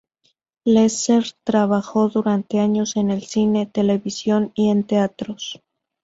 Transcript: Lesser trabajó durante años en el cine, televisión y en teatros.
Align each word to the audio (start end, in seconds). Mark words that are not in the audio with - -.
Lesser 0.65 1.25
trabajó 1.43 2.09
durante 2.09 2.57
años 2.59 2.95
en 2.95 3.11
el 3.11 3.21
cine, 3.21 3.67
televisión 3.67 4.51
y 4.55 4.69
en 4.71 4.83
teatros. 4.83 5.61